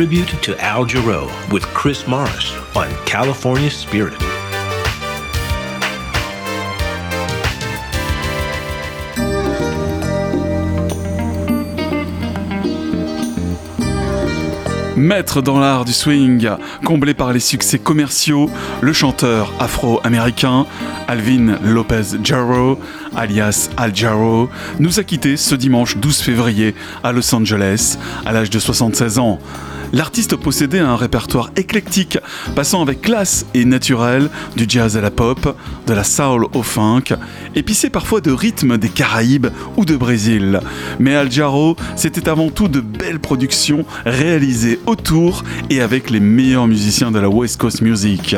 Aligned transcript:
tribute 0.00 0.40
to 0.40 0.56
Al 0.58 0.86
Jarreau 0.86 1.28
with 1.52 1.62
Chris 1.74 2.06
Morris 2.08 2.54
on 2.74 2.88
California 3.04 3.68
Spirit. 3.68 4.16
Maître 14.96 15.42
dans 15.42 15.60
l'art 15.60 15.84
du 15.84 15.92
swing, 15.92 16.48
comblé 16.82 17.12
par 17.12 17.34
les 17.34 17.40
succès 17.40 17.78
commerciaux, 17.78 18.48
le 18.80 18.94
chanteur 18.94 19.52
afro-américain 19.60 20.64
Alvin 21.08 21.58
Lopez 21.62 22.16
Jarreau, 22.24 22.78
alias 23.14 23.68
Al 23.76 23.94
Jarreau, 23.94 24.48
nous 24.78 24.98
a 24.98 25.04
quittés 25.04 25.36
ce 25.36 25.54
dimanche 25.54 25.98
12 25.98 26.20
février 26.20 26.74
à 27.04 27.12
Los 27.12 27.34
Angeles 27.34 27.98
à 28.24 28.32
l'âge 28.32 28.48
de 28.48 28.58
76 28.58 29.18
ans. 29.18 29.38
L'artiste 29.92 30.36
possédait 30.36 30.78
un 30.78 30.96
répertoire 30.96 31.50
éclectique, 31.56 32.18
passant 32.54 32.82
avec 32.82 33.02
classe 33.02 33.46
et 33.54 33.64
naturel 33.64 34.30
du 34.56 34.66
jazz 34.68 34.96
à 34.96 35.00
la 35.00 35.10
pop, 35.10 35.56
de 35.86 35.92
la 35.92 36.04
soul 36.04 36.46
au 36.54 36.62
funk, 36.62 37.14
épicé 37.54 37.90
parfois 37.90 38.20
de 38.20 38.30
rythmes 38.30 38.76
des 38.76 38.88
Caraïbes 38.88 39.48
ou 39.76 39.84
de 39.84 39.96
Brésil. 39.96 40.60
Mais 40.98 41.14
Al 41.14 41.30
Jarreau, 41.30 41.76
c'était 41.96 42.28
avant 42.28 42.50
tout 42.50 42.68
de 42.68 42.80
belles 42.80 43.20
productions 43.20 43.84
réalisées 44.04 44.78
autour 44.86 45.44
et 45.70 45.80
avec 45.80 46.10
les 46.10 46.20
meilleurs 46.20 46.66
musiciens 46.66 47.10
de 47.10 47.18
la 47.18 47.28
West 47.28 47.60
Coast 47.60 47.82
Music. 47.82 48.36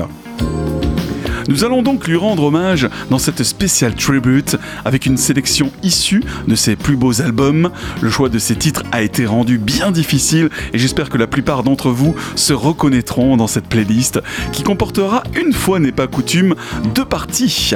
Nous 1.48 1.64
allons 1.64 1.82
donc 1.82 2.06
lui 2.06 2.16
rendre 2.16 2.44
hommage 2.44 2.88
dans 3.10 3.18
cette 3.18 3.42
spéciale 3.42 3.94
tribute 3.94 4.56
avec 4.84 5.06
une 5.06 5.16
sélection 5.16 5.70
issue 5.82 6.22
de 6.46 6.54
ses 6.54 6.76
plus 6.76 6.96
beaux 6.96 7.20
albums. 7.20 7.70
Le 8.00 8.10
choix 8.10 8.28
de 8.28 8.38
ces 8.38 8.56
titres 8.56 8.82
a 8.92 9.02
été 9.02 9.26
rendu 9.26 9.58
bien 9.58 9.90
difficile 9.90 10.50
et 10.72 10.78
j'espère 10.78 11.08
que 11.08 11.18
la 11.18 11.26
plupart 11.26 11.62
d'entre 11.62 11.90
vous 11.90 12.14
se 12.36 12.52
reconnaîtront 12.52 13.36
dans 13.36 13.46
cette 13.46 13.66
playlist 13.66 14.20
qui 14.52 14.62
comportera, 14.62 15.22
une 15.40 15.52
fois 15.52 15.78
n'est 15.78 15.92
pas 15.92 16.06
coutume, 16.06 16.54
deux 16.94 17.04
parties. 17.04 17.72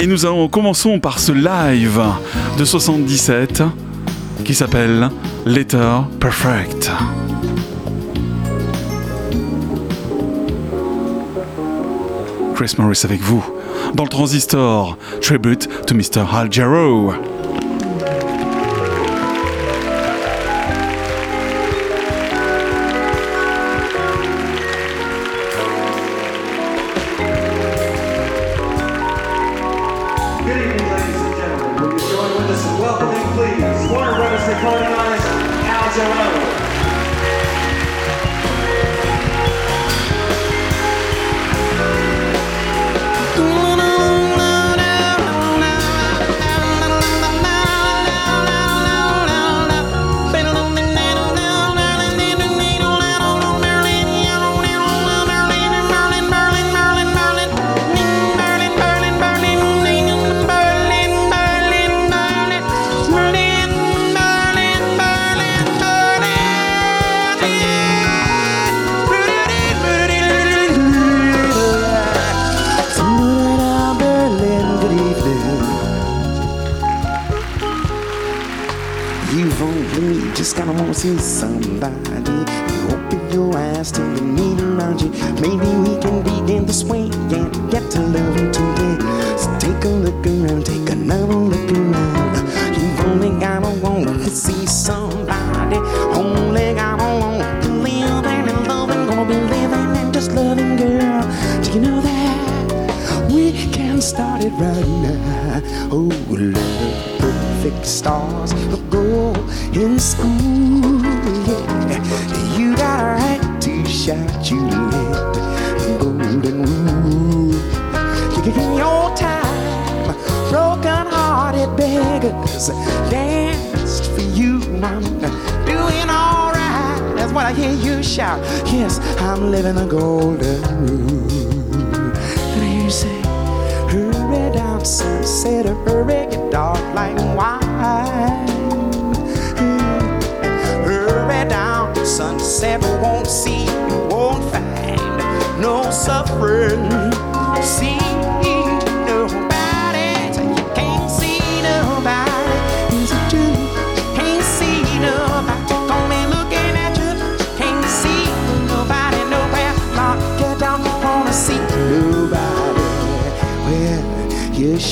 Et 0.00 0.06
nous 0.06 0.26
allons 0.26 0.48
commençons 0.48 1.00
par 1.00 1.18
ce 1.18 1.32
live 1.32 2.00
de 2.56 2.64
77 2.64 3.62
qui 4.44 4.54
s'appelle 4.54 5.10
Letter 5.44 6.00
Perfect. 6.20 6.90
Chris 12.58 12.74
Morris 12.76 13.02
avec 13.04 13.20
vous 13.20 13.44
dans 13.94 14.02
le 14.02 14.08
transistor. 14.08 14.98
Tribute 15.20 15.68
to 15.86 15.94
Mr. 15.94 16.24
Al 16.34 16.52
Jarreau. 16.52 17.12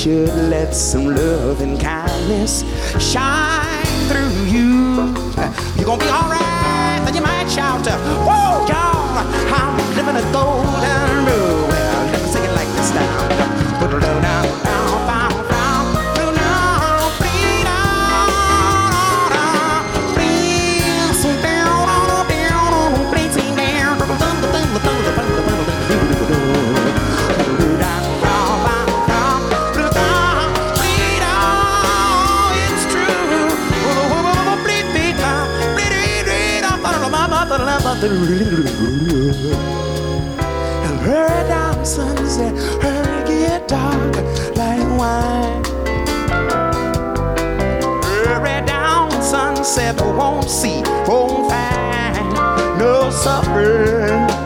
Should 0.07 0.49
let 0.49 0.73
some 0.73 1.07
love 1.07 1.59
and 1.59 1.77
kindness 1.81 2.63
shine 2.97 3.85
through 4.07 4.45
you. 4.45 4.95
You're 5.75 5.85
gonna 5.85 6.01
be 6.01 6.09
alright, 6.09 7.01
then 7.03 7.13
you 7.13 7.21
might 7.21 7.49
shout, 7.49 7.85
Whoa, 8.25 8.65
y'all, 8.69 9.17
I'm 9.53 9.75
living 9.97 10.15
a 10.15 10.31
golden 10.31 11.06
sunset, 41.87 42.53
hurry 42.81 43.27
get 43.27 43.67
dark 43.67 44.15
like 44.57 44.87
wine. 44.99 45.63
Hurry 48.03 48.65
down, 48.65 49.09
sunset, 49.21 49.95
won't 50.01 50.49
see, 50.49 50.81
won't 51.07 51.49
find 51.49 52.33
no 52.77 53.09
suffering. 53.09 54.36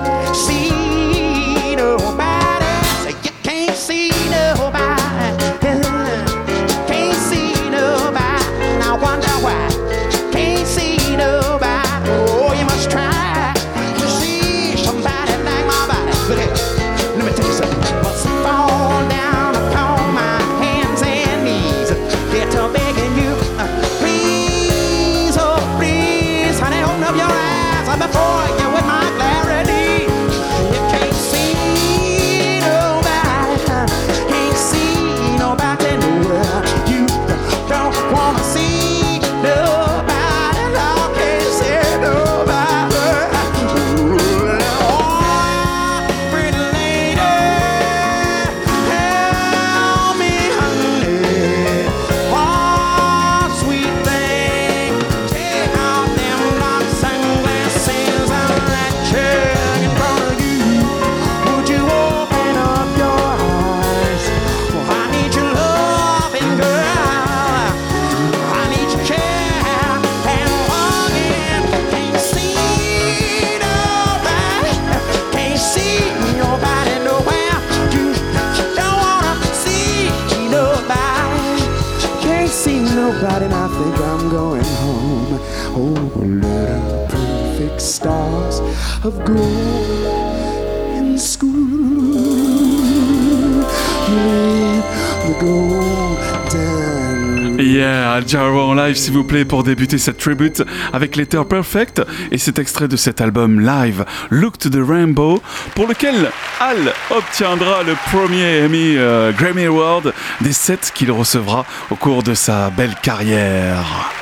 S'il 98.98 99.14
vous 99.14 99.24
plaît, 99.24 99.46
pour 99.46 99.64
débuter 99.64 99.98
cette 99.98 100.18
tribute 100.18 100.64
avec 100.94 101.16
Letter 101.16 101.42
Perfect 101.50 102.02
et 102.32 102.38
cet 102.38 102.60
extrait 102.60 102.88
de 102.88 102.96
cet 102.96 103.22
album 103.22 103.60
live, 103.60 104.06
Look 104.30 104.58
to 104.60 104.70
the 104.70 104.80
Rainbow, 104.86 105.42
pour 105.76 105.88
lequel 105.88 106.30
Al 106.60 106.94
obtiendra 107.10 107.84
le 107.84 107.96
premier 108.12 108.66
Emmy 108.66 108.96
euh, 108.98 109.32
Grammy 109.32 109.66
Award 109.66 110.14
des 110.42 110.54
sept 110.54 110.92
qu'il 110.94 111.12
recevra 111.12 111.66
au 111.90 111.96
cours 111.96 112.24
de 112.24 112.34
sa 112.34 112.70
belle 112.70 112.96
carrière. 113.02 114.21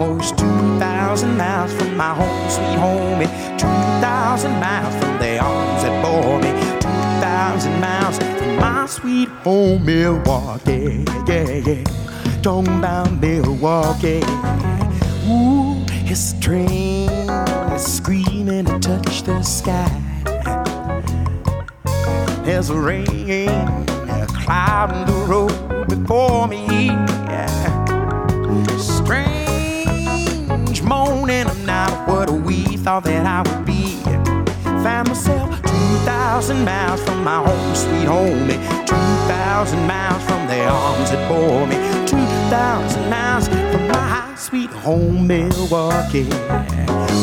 Almost 0.00 0.38
2,000 0.38 1.36
miles 1.36 1.72
from 1.74 1.96
my 1.96 2.14
home, 2.14 2.50
sweet 2.50 2.78
home. 2.78 3.20
2,000 3.58 4.50
miles 4.60 4.94
from 5.02 5.18
the 5.18 5.38
arms 5.38 5.82
that 5.82 6.02
bore 6.02 6.38
me. 6.40 6.50
2,000 6.80 7.80
miles 7.80 8.18
from 8.18 8.56
my 8.56 8.86
sweet 8.86 9.28
home, 9.42 9.84
Milwaukee. 9.84 11.04
Yeah, 11.26 11.48
yeah. 11.66 11.84
Talking 12.42 12.78
about 12.78 13.12
Milwaukee. 13.20 14.22
Ooh, 15.26 15.84
it's 16.06 16.32
a 16.32 16.40
train 16.40 17.26
that's 17.26 17.92
screaming 17.92 18.66
to 18.66 18.78
touch 18.78 19.22
the 19.24 19.42
sky. 19.42 19.90
There's 22.44 22.70
a 22.70 22.78
rain, 22.78 23.48
a 23.48 24.26
cloud 24.28 24.94
in 24.94 25.06
the 25.12 25.26
road 25.26 25.88
before 25.88 26.46
me. 26.46 26.90
Moaning, 31.28 31.46
I'm 31.46 31.66
not 31.66 32.08
what 32.08 32.30
we 32.30 32.78
thought 32.78 33.04
that 33.04 33.26
I 33.26 33.42
would 33.42 33.66
be. 33.66 34.00
Found 34.82 35.08
myself 35.08 35.50
2,000 35.60 36.64
miles 36.64 37.02
from 37.02 37.22
my 37.22 37.36
home, 37.44 37.74
sweet 37.74 38.06
home. 38.06 38.48
2,000 38.48 39.86
miles 39.86 40.24
from 40.24 40.46
the 40.46 40.64
arms 40.64 41.10
that 41.10 41.28
bore 41.28 41.66
me. 41.66 41.76
2,000 42.06 43.10
miles 43.10 43.46
from 43.46 43.88
my 43.88 44.34
sweet 44.36 44.70
home, 44.70 45.26
Milwaukee. 45.26 46.30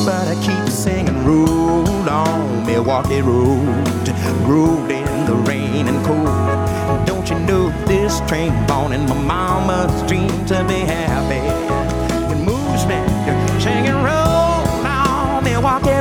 But 0.06 0.28
I 0.28 0.38
keep 0.40 0.72
singing, 0.72 1.26
roll 1.26 2.08
on, 2.08 2.64
Milwaukee 2.64 3.22
Road. 3.22 4.08
Road 4.46 4.92
in 4.92 5.26
the 5.26 5.36
rain 5.50 5.88
and 5.88 6.06
cold. 6.06 7.08
Don't 7.08 7.28
you 7.28 7.40
know 7.40 7.70
this 7.88 8.20
train 8.28 8.54
born 8.68 8.94
in 8.94 9.04
my 9.08 9.20
mama's 9.20 10.08
dream 10.08 10.46
to 10.46 10.64
be 10.66 10.82
happy? 10.82 11.75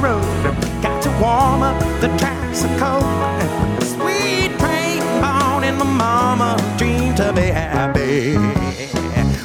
Milwaukee 0.01 0.83
Got 0.83 1.03
to 1.05 1.11
warm 1.21 1.63
up, 1.63 1.79
the 2.01 2.09
tracks 2.19 2.65
are 2.65 2.79
cold. 2.79 3.83
Sweet 3.83 4.51
train 4.59 5.01
born 5.23 5.65
in 5.65 5.77
my 5.77 5.85
mama's 5.85 6.79
dream 6.79 7.15
to 7.15 7.33
be 7.33 7.47
happy. 7.47 8.37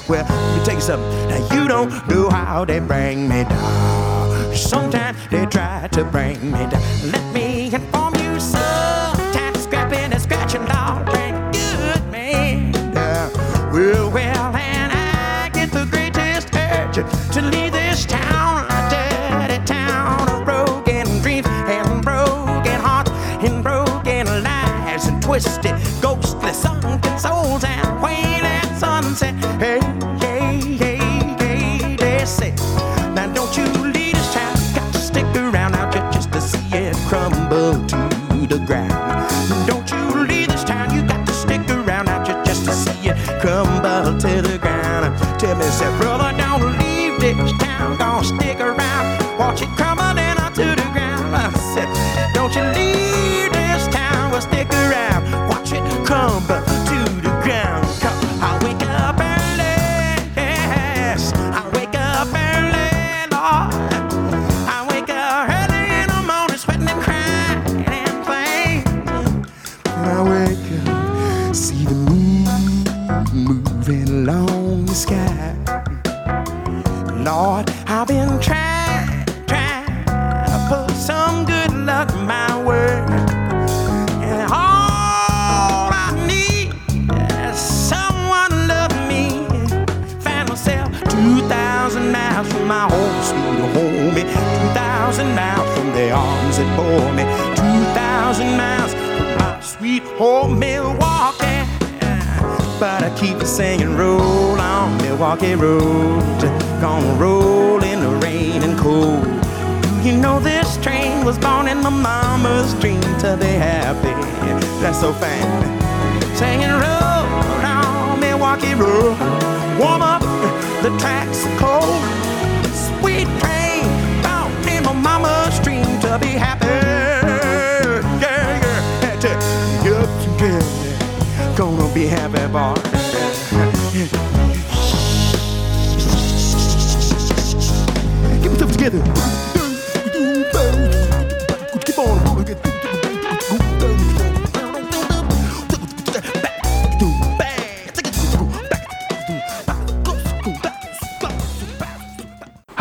Well, 0.10 0.26
let 0.28 0.58
me 0.58 0.66
tell 0.66 0.76
you 0.76 0.82
something. 0.82 1.30
Now 1.30 1.54
you 1.54 1.68
don't 1.68 1.92
know 2.08 2.30
how 2.30 2.66
they 2.66 2.80
bring 2.80 3.30
me 3.30 3.44
down. 3.44 4.56
Sometimes 4.56 5.18
they 5.30 5.46
try 5.46 5.88
to 5.92 6.04
bring 6.04 6.52
me 6.52 6.66
down. 6.68 7.12
Let 7.12 7.34
me 7.34 7.72
inform 7.72 8.16
you, 8.16 8.40
sometimes 8.40 9.60
scrapping 9.64 10.12
and 10.12 10.20
scratching 10.22 10.68
all 10.72 11.08
ain't 11.16 11.54
good, 11.54 12.12
man. 12.12 12.74
Yeah. 12.94 13.30
Well, 13.72 14.10
well, 14.10 14.56
and 14.56 14.92
I 14.92 15.50
get 15.54 15.72
the 15.72 15.86
greatest 15.86 16.50
urge 16.56 16.96
to 17.36 17.42
leave 17.44 17.72
this 17.72 18.06
town, 18.08 18.29
underground. 38.52 39.68
Don't 39.68 39.92
you 39.92 39.99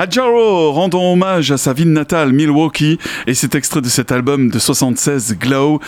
Hadjaro, 0.00 0.71
rendons 0.71 1.14
hommage 1.14 1.50
à 1.50 1.59
sa 1.59 1.73
ville 1.73 1.93
natale 1.93 2.33
Milwaukee 2.33 3.00
et 3.26 3.35
cet 3.35 3.57
extrait 3.57 3.81
de 3.81 3.88
cet 3.88 4.12
album 4.12 4.49
de 4.49 4.61
76 4.61 5.37
Glow, 5.40 5.81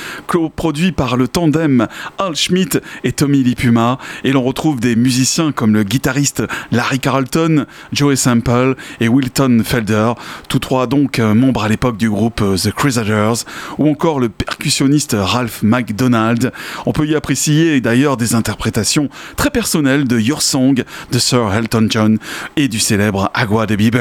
produit 0.56 0.90
par 0.90 1.16
le 1.16 1.28
tandem 1.28 1.86
Al 2.18 2.34
Schmidt 2.34 2.80
et 3.04 3.12
Tommy 3.12 3.44
Lipuma 3.44 3.98
et 4.24 4.32
l'on 4.32 4.42
retrouve 4.42 4.80
des 4.80 4.96
musiciens 4.96 5.52
comme 5.52 5.74
le 5.74 5.84
guitariste 5.84 6.42
Larry 6.72 6.98
Carlton, 6.98 7.66
Joey 7.92 8.16
Sample 8.16 8.74
et 8.98 9.06
Wilton 9.06 9.62
Felder, 9.64 10.14
tous 10.48 10.58
trois 10.58 10.88
donc 10.88 11.20
euh, 11.20 11.32
membres 11.32 11.62
à 11.62 11.68
l'époque 11.68 11.96
du 11.96 12.10
groupe 12.10 12.40
euh, 12.42 12.56
The 12.56 12.72
Crusaders 12.72 13.44
ou 13.78 13.88
encore 13.88 14.18
le 14.18 14.28
percussionniste 14.28 15.14
Ralph 15.16 15.62
McDonald. 15.62 16.50
On 16.84 16.90
peut 16.90 17.06
y 17.06 17.14
apprécier 17.14 17.80
d'ailleurs 17.80 18.16
des 18.16 18.34
interprétations 18.34 19.08
très 19.36 19.50
personnelles 19.50 20.08
de 20.08 20.18
Your 20.18 20.42
Song 20.42 20.82
de 21.12 21.18
Sir 21.20 21.54
Elton 21.54 21.86
John 21.88 22.18
et 22.56 22.66
du 22.66 22.80
célèbre 22.80 23.30
Agua 23.34 23.66
de 23.66 23.76
Bieber. 23.76 23.99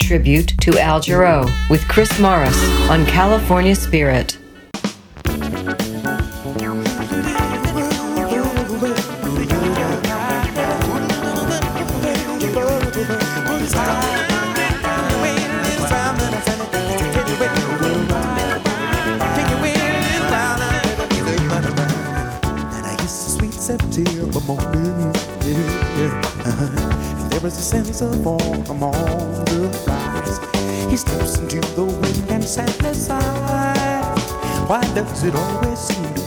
Tribute 0.00 0.54
to 0.62 0.78
Al 0.78 0.98
Jarreau 0.98 1.50
with 1.68 1.86
Chris 1.86 2.18
Morris 2.18 2.56
on 2.88 3.04
California 3.04 3.74
Spirit. 3.74 4.38
Uh-huh. 27.52 27.70
there 27.72 27.82
is 27.82 27.88
a 27.88 27.94
sense 27.94 28.00
of 28.00 28.26
autumn 28.26 28.82
on 28.82 29.44
the 29.44 29.84
rise. 29.86 30.90
He 30.90 30.96
steps 30.96 31.38
into 31.38 31.60
the 31.74 31.84
wind 31.84 32.30
and 32.30 32.44
sadly 32.44 32.94
sighs. 32.94 34.32
Why 34.68 34.82
does 34.94 35.24
it 35.24 35.34
always 35.34 35.78
seem 35.78 36.14
to 36.14 36.20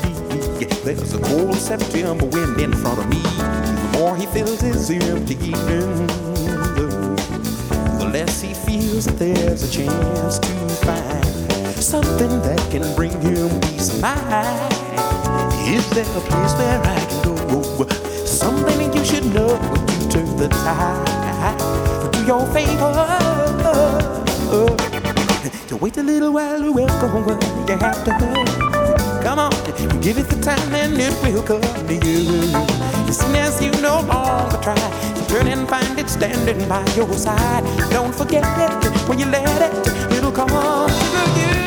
be 0.59 0.65
there's 0.83 1.13
a 1.13 1.19
cold 1.19 1.55
September 1.55 2.25
wind 2.25 2.59
in 2.61 2.73
front 2.73 2.99
of 2.99 3.09
me? 3.09 3.21
The 3.21 3.99
more 3.99 4.15
he 4.15 4.25
fills 4.27 4.61
his 4.61 4.89
empty 4.91 5.35
evening, 5.35 6.07
the 7.97 8.09
less 8.11 8.41
he 8.41 8.53
feels 8.53 9.05
that 9.05 9.17
there's 9.17 9.63
a 9.63 9.71
chance 9.71 10.39
to 10.39 10.53
find 10.85 11.75
something 11.83 12.41
that 12.41 12.59
can 12.69 12.95
bring 12.95 13.19
him 13.21 13.49
peace 13.61 13.93
of 13.93 14.01
mind. 14.01 14.73
Is 15.67 15.89
there 15.91 16.05
a 16.05 16.21
place 16.21 16.53
where 16.57 16.81
I 16.81 16.99
can 17.09 17.23
go? 17.23 17.87
Something 18.25 18.93
you 18.93 19.03
should 19.03 19.25
know 19.33 19.94
you 20.15 20.25
the 20.37 20.47
tide 20.47 21.59
to 22.13 22.25
your 22.25 22.45
favor. 22.53 22.93
To 25.67 25.77
wait 25.77 25.97
a 25.97 26.03
little 26.03 26.31
while 26.31 26.59
to 26.61 26.71
welcome 26.71 27.25
what 27.25 27.43
you 27.69 27.77
have 27.77 28.03
to 28.05 28.11
go. 28.19 29.21
Come 29.23 29.39
on, 29.39 29.51
give 30.01 30.17
it 30.17 30.27
the 30.29 30.39
time 30.41 30.73
and 30.73 30.93
it 30.99 31.13
will 31.23 31.43
come 31.43 31.61
to 31.61 31.93
you. 31.93 32.55
As 33.09 33.17
soon 33.19 33.35
as 33.35 33.61
you 33.61 33.71
no 33.81 34.01
longer 34.01 34.57
try, 34.61 34.75
you 35.15 35.23
turn 35.27 35.47
and 35.47 35.67
find 35.67 35.99
it 35.99 36.09
standing 36.09 36.67
by 36.69 36.85
your 36.95 37.11
side. 37.13 37.63
Don't 37.91 38.15
forget 38.15 38.43
it 38.43 39.09
when 39.09 39.19
you 39.19 39.25
let 39.25 39.61
it, 39.61 40.13
it'll 40.13 40.31
come 40.31 40.47
to 40.49 41.39
you. 41.39 41.64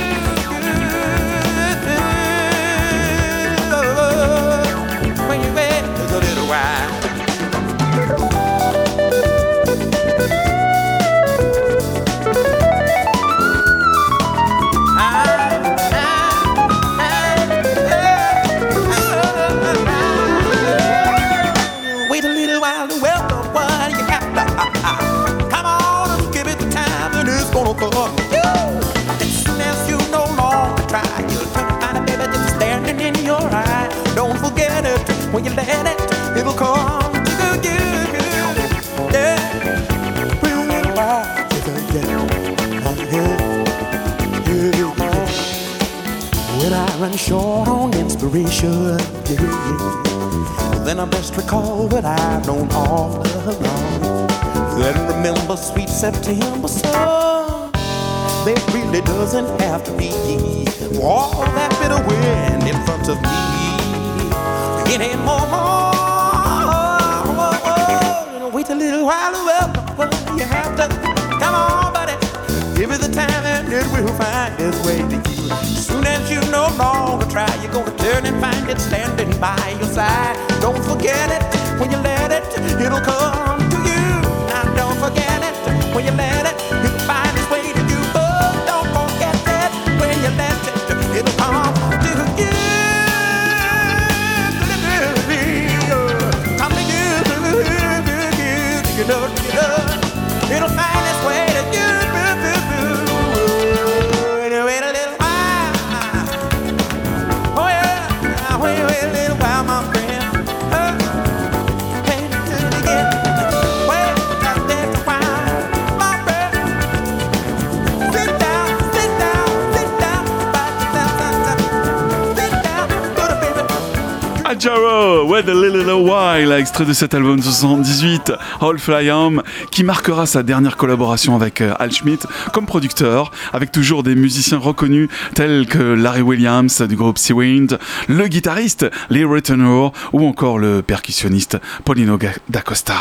Wait 125.39 125.49
a 125.49 125.55
Little 125.55 125.93
While, 125.93 126.51
extrait 126.51 126.85
de 126.85 126.93
cet 126.93 127.15
album 127.15 127.41
78, 127.41 128.33
All 128.61 128.77
Fly 128.77 129.09
Home, 129.13 129.45
qui 129.71 129.85
marquera 129.85 130.27
sa 130.27 130.43
dernière 130.43 130.77
collaboration 130.77 131.37
avec 131.37 131.61
euh, 131.61 131.75
Al 131.79 131.93
Schmidt 131.93 132.27
comme 132.53 132.67
producteur, 132.67 133.31
avec 133.53 133.71
toujours 133.71 134.03
des 134.03 134.17
musiciens 134.17 134.59
reconnus 134.59 135.09
tels 135.37 135.69
que 135.69 135.79
Larry 135.79 136.23
Williams 136.23 136.83
du 136.83 136.97
groupe 136.97 137.19
Sea 137.19 137.35
Wind, 137.35 137.79
le 138.09 138.27
guitariste 138.27 138.91
Lee 139.11 139.25
Ritenour 139.25 139.93
ou 140.13 140.27
encore 140.27 140.59
le 140.59 140.83
percussionniste 140.83 141.59
Paulino 141.85 142.19
D'Acosta. 142.49 142.97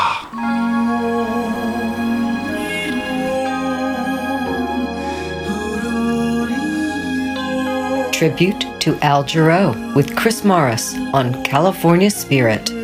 Tribute 8.18 8.66
to 8.80 8.98
Al 9.00 9.22
Jarreau 9.22 9.94
with 9.94 10.16
Chris 10.16 10.44
Morris 10.44 10.92
on 11.14 11.40
California 11.44 12.10
Spirit. 12.10 12.77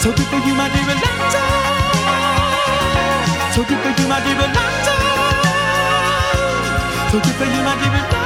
So 0.00 0.10
deep 0.14 0.26
for 0.28 0.36
you, 0.38 0.54
my 0.54 0.66
dear 0.70 0.80
Atlanta. 0.80 1.42
So 3.52 3.62
deep 3.64 3.78
for 3.80 4.00
you, 4.00 4.08
my 4.08 4.18
dear 4.24 4.40
Atlanta. 4.46 4.94
So 7.10 7.20
deep 7.20 7.34
for 7.34 7.44
you, 7.44 7.62
my 7.62 7.74
dear 7.76 7.92
Atlanta. 7.92 8.19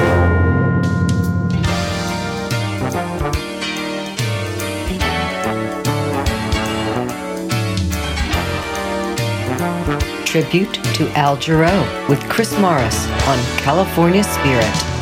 Tribute 10.25 10.73
to 10.95 11.07
Al 11.17 11.37
Jarreau 11.37 12.09
with 12.09 12.21
Chris 12.27 12.59
Morris 12.59 13.07
on 13.27 13.39
California 13.59 14.21
Spirit. 14.21 14.94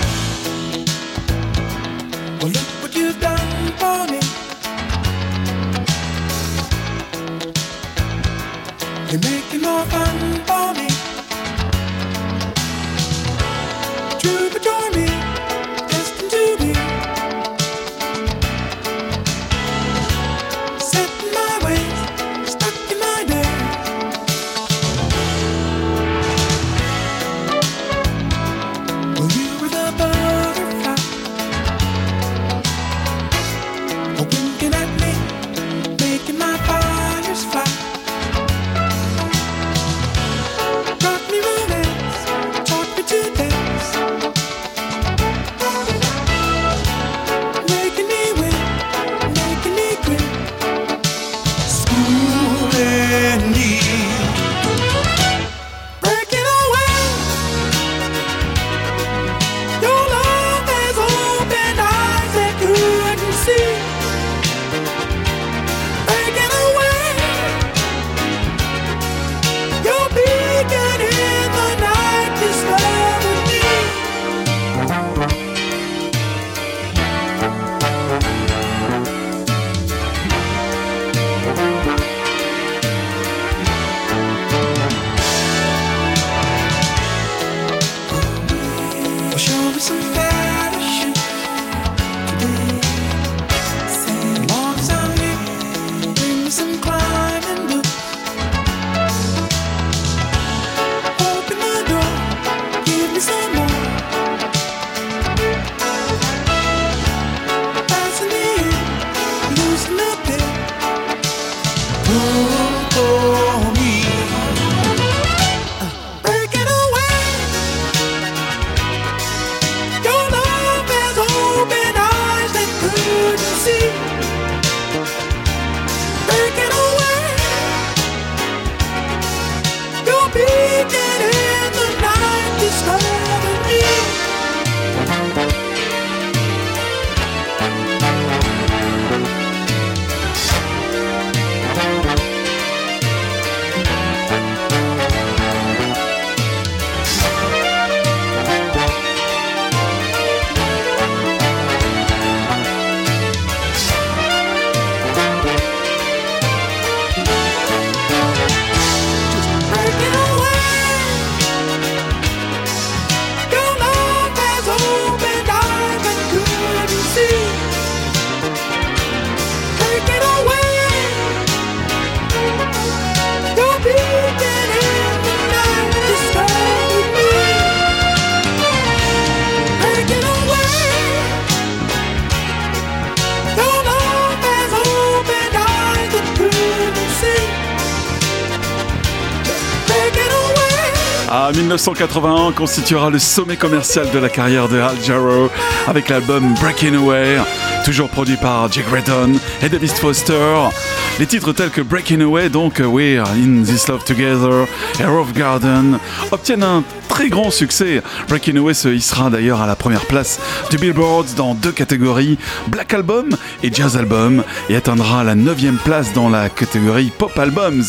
1981 191.74 192.52
constituera 192.52 193.10
le 193.10 193.18
sommet 193.18 193.58
commercial 193.58 194.08
de 194.12 194.20
la 194.20 194.30
carrière 194.30 194.70
de 194.70 194.80
Al 194.80 194.96
Jarreau 195.04 195.50
avec 195.88 196.08
l'album 196.10 196.54
Breaking 196.62 196.94
Away, 196.94 197.40
toujours 197.84 198.10
produit 198.10 198.38
par 198.38 198.72
Jake 198.72 198.86
Redon 198.92 199.40
et 199.60 199.70
David 199.70 199.90
Foster. 199.90 200.70
Les 201.18 201.26
titres 201.26 201.52
tels 201.52 201.72
que 201.72 201.82
Breaking 201.82 202.22
Away, 202.22 202.50
donc 202.50 202.80
We're 202.80 203.24
in 203.24 203.64
This 203.64 203.88
Love 203.88 204.04
Together 204.04 204.68
et 205.00 205.06
Rove 205.06 205.34
Garden 205.34 205.98
obtiennent 206.32 206.62
un 206.62 206.84
très 207.10 207.30
grand 207.30 207.50
succès. 207.50 208.04
Breaking 208.30 208.58
Away 208.58 208.76
se 208.76 208.90
hissera 208.90 209.32
d'ailleurs 209.32 209.60
à 209.60 209.66
la 209.66 209.76
première 209.76 210.06
place 210.06 210.40
du 210.70 210.78
Billboard 210.78 211.26
dans 211.36 211.56
deux 211.56 211.72
catégories, 211.72 212.38
Black 212.68 212.94
Album 212.94 213.30
et 213.64 213.74
Jazz 213.74 213.98
Album, 213.98 214.44
et 214.70 214.76
atteindra 214.76 215.24
la 215.24 215.34
9 215.34 215.58
place 215.84 216.14
dans 216.14 216.30
la 216.30 216.50
catégorie 216.50 217.12
Pop 217.18 217.36
Albums. 217.40 217.84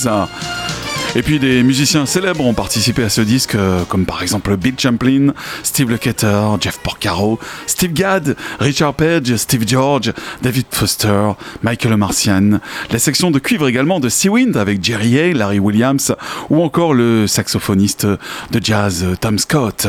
Et 1.17 1.23
puis 1.23 1.39
des 1.39 1.63
musiciens 1.63 2.07
célèbres 2.07 2.45
ont 2.45 2.55
participé 2.55 3.05
à 3.05 3.09
ce 3.09 3.21
disque, 3.21 3.55
euh, 3.55 3.85
comme 3.85 4.05
par 4.05 4.21
exemple 4.21 4.57
Bill 4.57 4.75
Champlin, 4.77 5.33
Steve 5.63 5.91
Lukather, 5.91 6.57
Jeff 6.61 6.79
Porcaro, 6.79 7.39
Steve 7.69 7.93
Gadd, 7.93 8.37
Richard 8.59 8.95
Page, 8.95 9.37
Steve 9.37 9.63
George, 9.65 10.13
David 10.43 10.67
Foster, 10.71 11.33
Michael 11.63 11.97
Marcian, 11.97 12.59
la 12.91 12.99
section 12.99 13.31
de 13.31 13.39
cuivre 13.39 13.69
également 13.69 14.01
de 14.01 14.09
Seawind 14.09 14.57
avec 14.57 14.83
Jerry 14.83 15.17
Hay, 15.17 15.35
Larry 15.35 15.61
Williams, 15.61 16.17
ou 16.51 16.61
encore 16.63 16.95
le 16.95 17.29
saxophoniste 17.29 18.07
de 18.07 18.61
jazz 18.61 19.07
Tom 19.21 19.39
Scott. 19.39 19.87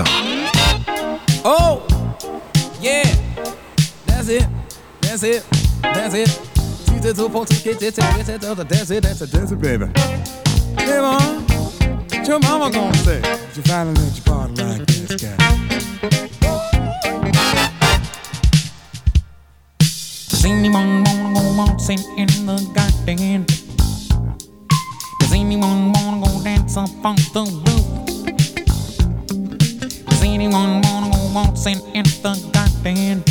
Oh, 1.44 1.82
yeah, 2.84 3.02
it, 4.22 4.44
it, 5.24 5.44
it. 10.04 10.45
Hey, 10.86 11.02
mom, 11.02 11.48
what 11.48 12.28
your 12.28 12.40
mama 12.42 12.70
gonna 12.70 12.94
say? 12.98 13.18
If 13.18 13.58
you 13.58 13.64
finally 13.64 13.96
let 13.96 14.16
your 14.16 14.24
party 14.24 14.64
like 14.64 14.86
this 14.86 15.16
guy. 15.20 15.36
Does 20.30 20.46
anyone 20.46 21.04
wanna 21.04 21.34
go 21.34 21.42
waltzing 21.58 21.98
in 22.18 22.28
the 22.46 22.58
garden? 22.76 23.46
Does 25.20 25.34
anyone 25.34 25.92
wanna 25.92 26.24
go 26.24 26.44
dance 26.44 26.78
up 26.78 27.04
on 27.04 27.16
the 27.34 27.44
roof? 27.66 27.88
Does 30.06 30.22
anyone 30.22 30.82
wanna 30.84 31.10
go 31.10 31.32
waltzing 31.34 31.82
in 31.96 32.06
the 32.22 32.34
garden? 32.54 33.24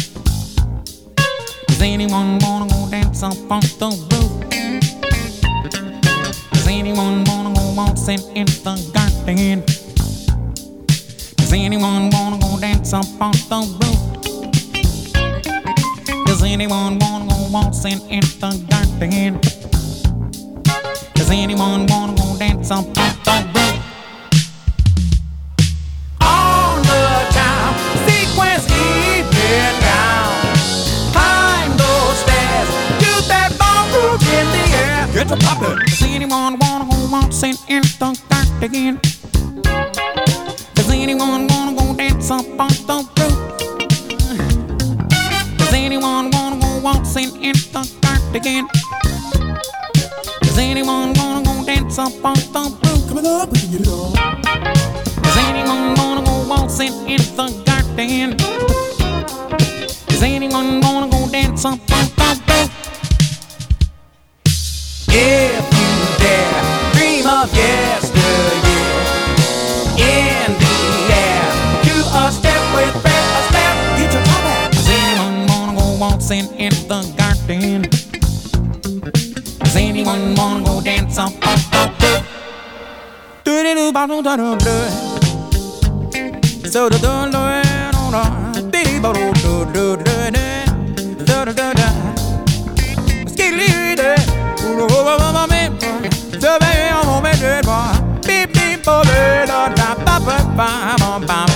Does 1.68 1.82
anyone 1.82 2.40
wanna 2.40 2.66
go 2.66 2.90
dance 2.90 3.22
up 3.22 3.38
on 3.48 3.60
the 3.60 3.90
roof? 4.10 4.53
Does 6.74 6.80
anyone 6.80 7.22
wanna 7.26 7.54
go 7.54 7.72
waltzing 7.76 8.18
in 8.34 8.46
the 8.46 8.74
garden? 8.92 9.62
Does 11.36 11.52
anyone 11.52 12.10
wanna 12.10 12.38
go 12.38 12.58
dance 12.58 12.92
up 12.92 13.06
on 13.20 13.32
the 13.32 13.60
roof? 13.78 14.00
Does 16.26 16.42
anyone 16.42 16.98
wanna 16.98 17.26
go 17.28 17.36
waltzing 17.52 18.00
in 18.10 18.22
the 18.40 18.50
garden? 18.68 19.40
Does 21.14 21.30
anyone 21.30 21.86
wanna 21.86 22.14
go 22.16 22.36
dance 22.38 22.72
up 22.72 22.86
on 22.86 22.92
the 23.22 23.36
roof? 23.54 23.78
On 26.20 26.82
the 26.82 27.06
time, 27.38 27.74
sequence 28.08 28.66
even 28.68 29.80
down. 29.80 30.58
Climb 31.12 31.76
those 31.76 32.18
stairs, 32.18 32.68
do 32.98 33.12
that 33.28 33.50
ballroom 33.60 34.20
in 34.38 34.46
the 34.50 34.64
air. 34.76 35.06
Get 35.14 35.28
to 35.28 35.36
poppin'. 35.36 35.78
Does 35.86 36.02
anyone 36.02 36.58
wanna 36.58 36.63
waltzing 37.14 37.54
in 37.68 37.82
the 38.00 38.10
garden? 38.28 38.98
Does 40.74 40.90
anyone 40.90 41.46
wanna 41.46 41.72
go 41.76 41.94
dance 41.94 42.28
up 42.28 42.44
on 42.58 42.72
the 42.88 42.96
roof? 43.18 43.38
Does 45.56 45.72
anyone 45.72 46.30
wanna 46.32 46.58
go 46.60 46.80
waltzing 46.80 47.30
in 47.40 47.54
the 47.74 47.82
garden? 48.02 48.66
Does 50.42 50.58
anyone 50.58 51.12
wanna 51.14 51.44
go 51.44 51.64
dance 51.64 51.98
up 52.00 52.24
on 52.24 52.34
the 52.54 52.62
roof? 52.82 53.08
Coming 53.08 53.26
up, 53.26 53.48
we 53.52 53.58
can 53.60 53.70
get 53.70 53.82
it 53.82 53.88
on. 53.88 54.12
Does 55.22 55.36
anyone 55.48 55.94
wanna 55.94 56.22
go 56.26 56.34
waltzing 56.48 56.94
in 57.08 57.22
the 57.38 57.46
garden? 57.64 58.36
Does 60.08 60.22
anyone 60.22 60.80
wanna 60.80 61.08
go 61.08 61.28
dance 61.30 61.64
up 61.64 61.78
on 61.92 62.06
the 62.18 62.28
roof? 62.48 62.70
If 64.46 65.14
you 65.14 65.20
dare, 65.20 65.52
dream 65.52 65.53
of 67.44 67.52
yesteryear. 67.54 69.04
In 70.00 70.50
the 70.62 70.76
air, 71.12 71.44
do 71.84 71.96
a 72.20 72.32
step 72.32 72.62
with 72.74 72.94
breath, 73.02 73.38
a 73.38 73.42
step, 73.50 73.76
get 73.98 74.12
your 74.14 74.24
top 74.24 74.42
back. 74.44 74.70
Does 74.72 74.88
anyone 74.88 75.46
wanna 75.48 75.78
go 75.78 75.86
waltzing 76.00 76.46
in 76.56 76.72
the 76.88 77.00
garden? 77.18 77.82
Does 79.60 79.76
anyone 79.76 80.34
wanna 80.34 80.64
go 80.64 80.80
dance 80.80 81.18
on 81.18 81.32
the? 81.40 82.24
Do 83.44 83.62
do 83.62 83.72
do 83.74 83.92
do 83.92 84.22
do 84.22 84.56
do. 84.56 84.76
Do 86.64 86.80
do 86.80 86.94
do 86.94 87.12
do 91.44 91.72
do. 91.74 91.88
Do 93.36 93.54
do 93.54 93.72
do 93.76 93.94
do 93.96 94.02
do. 94.02 95.53
people 98.84 99.00
learn 99.08 99.48
on 99.50 99.74
ba 99.76 99.96
ba 100.04 100.36
ba 100.56 100.68
ba 101.00 101.18
ba 101.26 101.53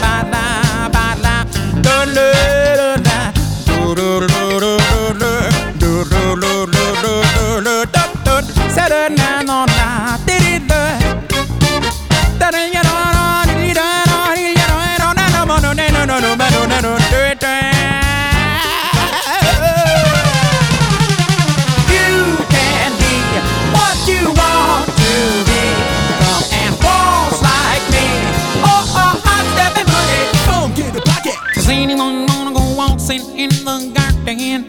go 33.19 33.25
waltzing 33.25 33.39
in 33.39 33.51
the 33.65 33.93
garden? 33.95 34.67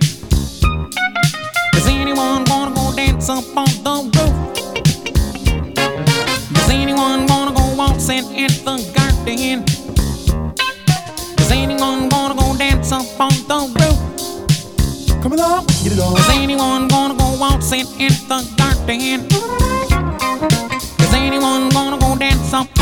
Does 1.74 1.88
anyone 1.88 2.44
wanna 2.46 2.76
go 2.76 2.96
dance 2.96 3.30
up 3.30 3.46
on 3.56 3.68
the 3.84 3.96
roof? 4.16 4.36
Does 6.54 6.70
anyone 6.70 7.28
wanna 7.28 7.52
go 7.54 7.76
waltzing 7.76 8.26
in 8.36 8.48
the 8.66 8.78
garden? 8.96 9.66
Does 11.36 11.52
anyone 11.52 12.10
wanna 12.10 12.36
go 12.36 12.58
dance 12.58 12.92
up 12.92 13.20
on 13.20 13.34
the 13.48 13.60
roof? 13.80 15.24
Come 15.24 15.34
along, 15.34 15.66
get 15.84 15.94
it 15.94 16.00
on. 16.00 16.16
Does 16.16 16.30
anyone 16.30 16.88
wanna 16.88 17.16
go 17.16 17.38
waltzing 17.40 17.88
in 18.00 18.14
the 18.28 18.44
garden? 18.58 19.28
Does 20.98 21.14
anyone 21.14 21.70
wanna 21.70 21.98
go 21.98 22.16
dance 22.18 22.54
up 22.54 22.79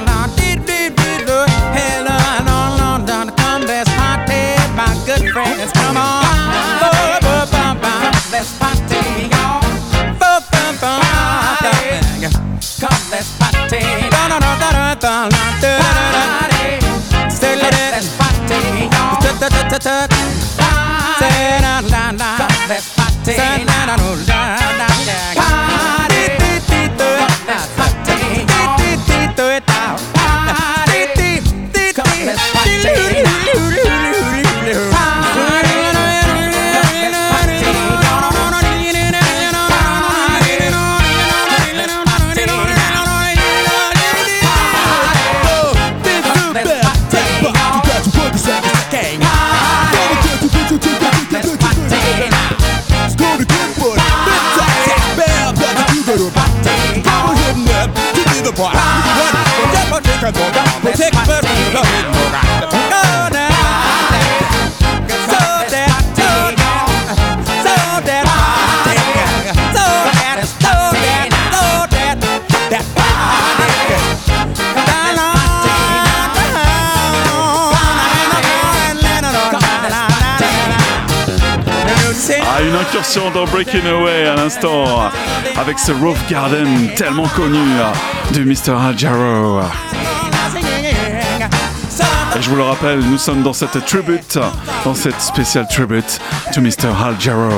da 0.06 0.07
Sen 23.36 23.67
dans 83.16 83.46
Breaking 83.46 83.86
Away 83.86 84.26
à 84.26 84.34
l'instant, 84.34 85.10
avec 85.56 85.78
ce 85.78 85.92
Roof 85.92 86.18
Garden 86.28 86.90
tellement 86.94 87.26
connu 87.28 87.58
de 88.34 88.44
Mr. 88.44 88.76
Jarrow. 88.98 89.62
Et 92.36 92.42
je 92.42 92.50
vous 92.50 92.56
le 92.56 92.62
rappelle, 92.62 93.00
nous 93.00 93.16
sommes 93.16 93.42
dans 93.42 93.54
cette 93.54 93.82
tribute, 93.86 94.38
dans 94.84 94.94
cette 94.94 95.20
spéciale 95.22 95.66
tribute 95.68 96.20
to 96.52 96.60
Mr. 96.60 96.88
Hal 97.02 97.14
Jarrow. 97.18 97.50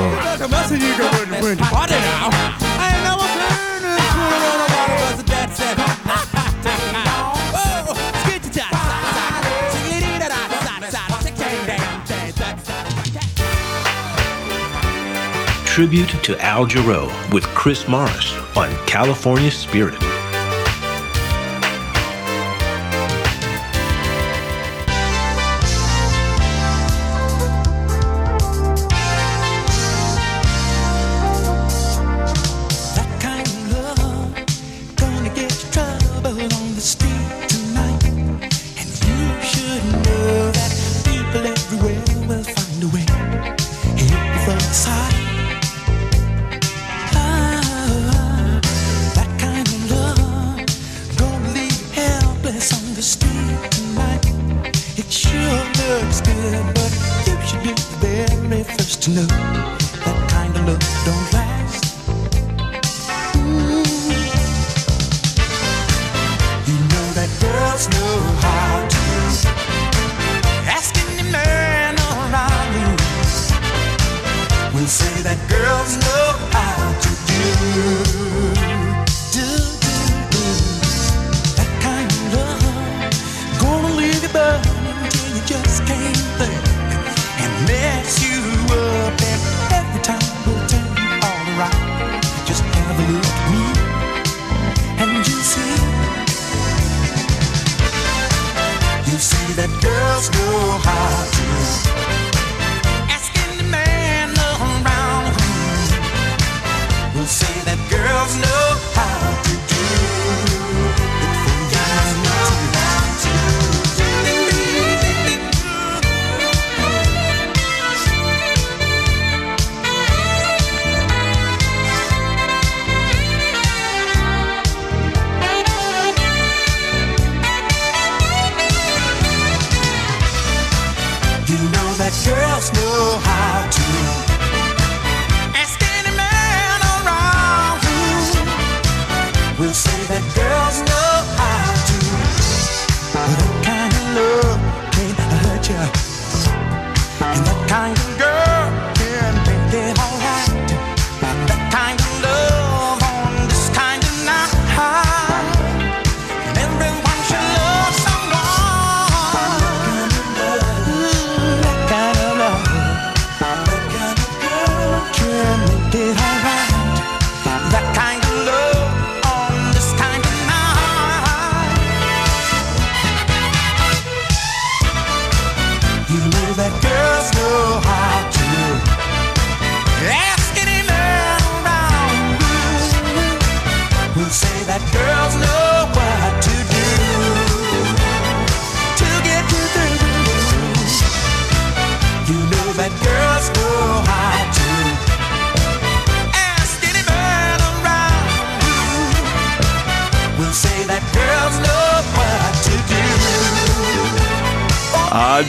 tribute 15.70 16.08
to 16.24 16.36
Al 16.44 16.66
Jarreau 16.66 17.06
with 17.32 17.44
Chris 17.54 17.86
Morris 17.86 18.34
on 18.56 18.68
California 18.88 19.52
Spirit. 19.52 20.09
looks 55.90 56.20
good, 56.20 56.74
but 56.74 56.92
you 57.26 57.34
should 57.46 57.62
be 57.64 57.72
the 57.72 57.96
very 58.00 58.62
first 58.62 59.02
to 59.02 59.10
know. 59.10 59.59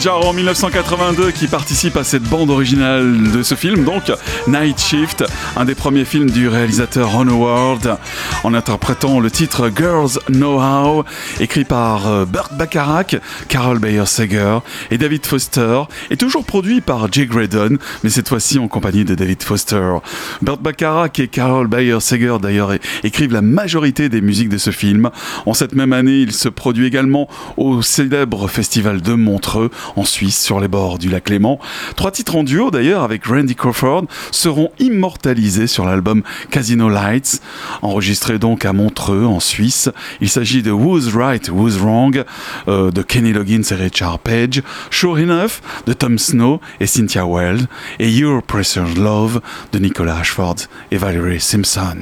En 0.07 0.33
1982 0.33 1.29
qui 1.29 1.45
participe 1.45 1.95
à 1.95 2.03
cette 2.03 2.23
bande 2.23 2.49
originale 2.49 3.31
de 3.31 3.43
ce 3.43 3.53
film, 3.53 3.83
donc 3.83 4.11
Night 4.47 4.79
Shift, 4.81 5.23
un 5.55 5.63
des 5.63 5.75
premiers 5.75 6.05
films 6.05 6.31
du 6.31 6.47
réalisateur 6.47 7.11
Ron 7.11 7.27
Howard, 7.27 7.99
en 8.43 8.55
interprétant 8.55 9.19
le 9.19 9.29
titre 9.29 9.69
Girls 9.75 10.19
Know 10.27 10.59
How, 10.59 11.03
écrit 11.39 11.65
par 11.65 12.07
euh, 12.07 12.25
Burt 12.25 12.51
Bacharach, 12.53 13.17
Carol 13.47 13.77
Bayer 13.77 14.07
Sager 14.07 14.57
et 14.89 14.97
David 14.97 15.23
Foster, 15.23 15.83
et 16.09 16.17
toujours 16.17 16.45
produit 16.45 16.81
par 16.81 17.11
Jay 17.11 17.27
Graydon, 17.27 17.77
mais 18.03 18.09
cette 18.09 18.27
fois-ci 18.27 18.57
en 18.57 18.67
compagnie 18.67 19.05
de 19.05 19.13
David 19.13 19.43
Foster. 19.43 19.97
Burt 20.41 20.61
Bacharach 20.61 21.19
et 21.19 21.27
Carol 21.27 21.67
Bayer 21.67 21.99
Sager 21.99 22.37
d'ailleurs 22.41 22.71
écrivent 23.03 23.33
la 23.33 23.43
majorité 23.43 24.09
des 24.09 24.21
musiques 24.21 24.49
de 24.49 24.57
ce 24.57 24.71
film. 24.71 25.11
En 25.45 25.53
cette 25.53 25.75
même 25.75 25.93
année, 25.93 26.21
il 26.21 26.31
se 26.31 26.49
produit 26.49 26.87
également 26.87 27.29
au 27.55 27.83
célèbre 27.83 28.47
festival 28.47 29.01
de 29.01 29.13
Montreux, 29.13 29.69
en 29.95 30.05
Suisse, 30.05 30.41
sur 30.41 30.59
les 30.59 30.67
bords 30.67 30.97
du 30.97 31.09
lac 31.09 31.29
Léman. 31.29 31.59
Trois 31.95 32.11
titres 32.11 32.35
en 32.35 32.43
duo 32.43 32.71
d'ailleurs 32.71 33.03
avec 33.03 33.25
Randy 33.25 33.55
Crawford 33.55 34.05
seront 34.31 34.71
immortalisés 34.79 35.67
sur 35.67 35.85
l'album 35.85 36.23
Casino 36.49 36.89
Lights, 36.89 37.41
enregistré 37.81 38.39
donc 38.39 38.65
à 38.65 38.73
Montreux, 38.73 39.25
en 39.25 39.39
Suisse. 39.39 39.89
Il 40.19 40.29
s'agit 40.29 40.61
de 40.61 40.71
Who's 40.71 41.13
Right, 41.13 41.49
Who's 41.49 41.77
Wrong 41.77 42.23
euh, 42.67 42.91
de 42.91 43.01
Kenny 43.01 43.33
Loggins 43.33 43.63
et 43.69 43.75
Richard 43.75 44.19
Page, 44.19 44.61
Sure 44.89 45.17
Enough 45.17 45.61
de 45.85 45.93
Tom 45.93 46.17
Snow 46.17 46.59
et 46.79 46.87
Cynthia 46.87 47.25
Weld, 47.25 47.67
et 47.99 48.11
Your 48.11 48.41
Precious 48.43 48.95
Love 48.97 49.41
de 49.71 49.79
Nicolas 49.79 50.17
Ashford 50.17 50.55
et 50.91 50.97
Valerie 50.97 51.39
Simpson. 51.39 51.97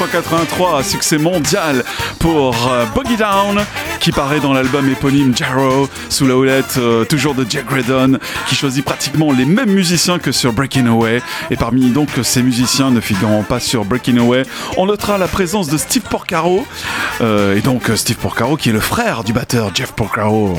1983, 0.00 0.82
succès 0.82 1.18
mondial 1.18 1.84
pour 2.20 2.54
euh, 2.68 2.86
Boogie 2.94 3.18
Down, 3.18 3.60
qui 4.00 4.12
paraît 4.12 4.40
dans 4.40 4.54
l'album 4.54 4.88
éponyme 4.88 5.36
Jarrow, 5.36 5.90
sous 6.08 6.26
la 6.26 6.36
houlette 6.36 6.76
euh, 6.78 7.04
toujours 7.04 7.34
de 7.34 7.44
Jack 7.46 7.68
Redon, 7.68 8.18
qui 8.46 8.54
choisit 8.54 8.82
pratiquement 8.82 9.30
les 9.30 9.44
mêmes 9.44 9.70
musiciens 9.70 10.18
que 10.18 10.32
sur 10.32 10.54
Breaking 10.54 10.86
Away. 10.86 11.20
Et 11.50 11.56
parmi 11.56 11.90
donc 11.90 12.08
ces 12.22 12.42
musiciens 12.42 12.90
ne 12.90 13.00
figurant 13.00 13.42
pas 13.42 13.60
sur 13.60 13.84
Breaking 13.84 14.16
Away, 14.16 14.44
on 14.78 14.86
notera 14.86 15.18
la 15.18 15.28
présence 15.28 15.68
de 15.68 15.76
Steve 15.76 16.04
Porcaro, 16.08 16.66
euh, 17.20 17.54
et 17.54 17.60
donc 17.60 17.90
Steve 17.94 18.16
Porcaro 18.16 18.56
qui 18.56 18.70
est 18.70 18.72
le 18.72 18.80
frère 18.80 19.22
du 19.22 19.34
batteur 19.34 19.70
Jeff 19.74 19.92
Porcaro. 19.92 20.58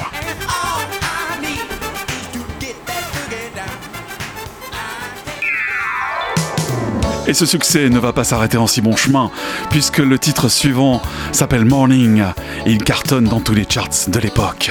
Et 7.31 7.33
ce 7.33 7.45
succès 7.45 7.87
ne 7.87 7.97
va 7.97 8.11
pas 8.11 8.25
s'arrêter 8.25 8.57
en 8.57 8.67
si 8.67 8.81
bon 8.81 8.97
chemin, 8.97 9.31
puisque 9.69 9.99
le 9.99 10.19
titre 10.19 10.49
suivant 10.49 11.01
s'appelle 11.31 11.63
Morning 11.63 12.25
et 12.65 12.71
il 12.73 12.83
cartonne 12.83 13.23
dans 13.23 13.39
tous 13.39 13.53
les 13.53 13.65
charts 13.69 14.09
de 14.09 14.19
l'époque. 14.19 14.69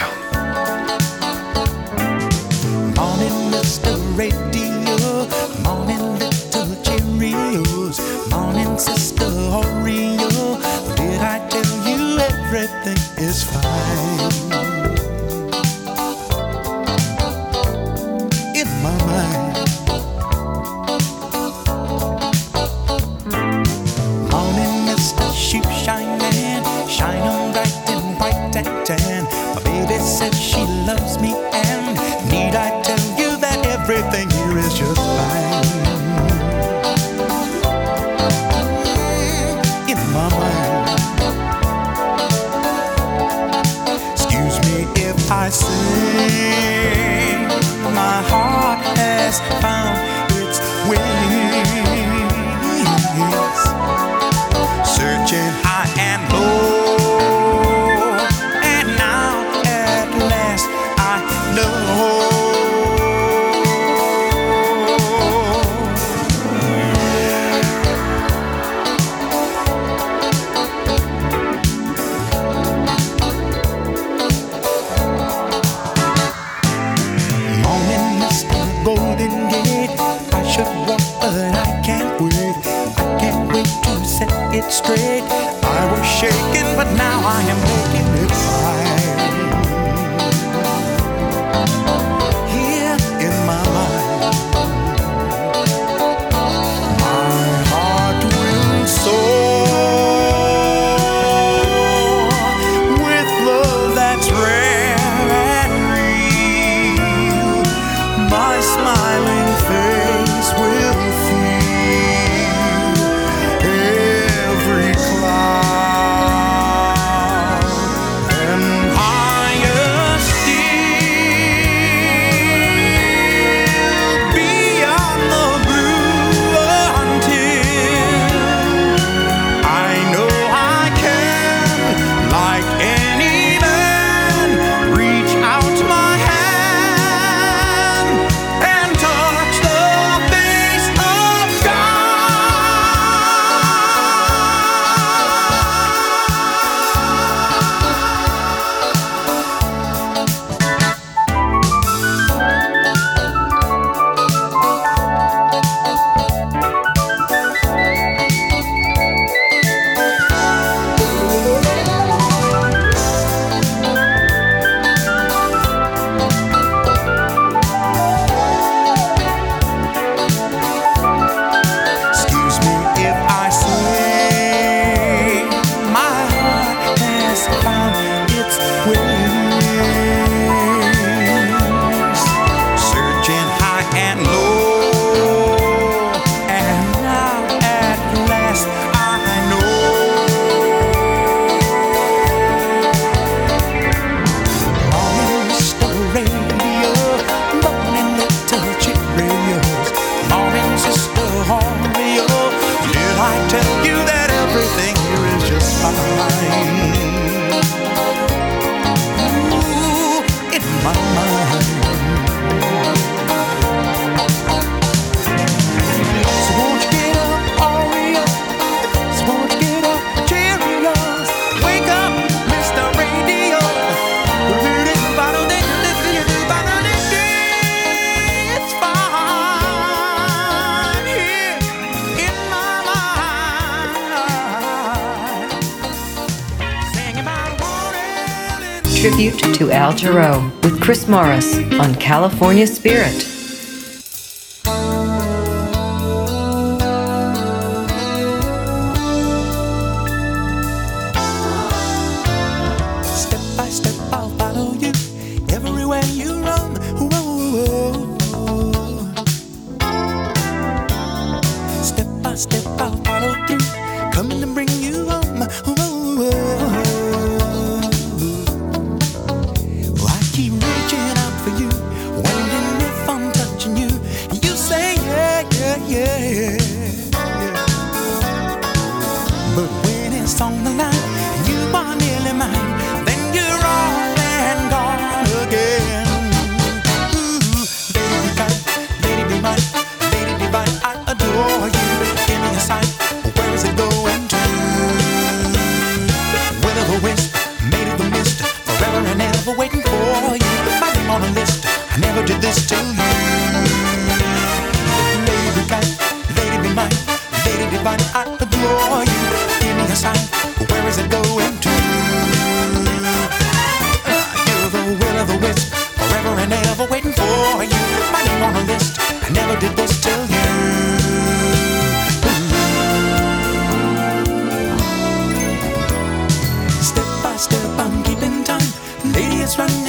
With 240.62 240.80
Chris 240.80 241.08
Morris 241.08 241.58
on 241.80 241.96
California 241.96 242.66
Spirit. 242.66 243.39